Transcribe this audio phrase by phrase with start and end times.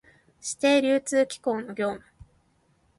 [0.41, 2.03] 指定流通機構の業務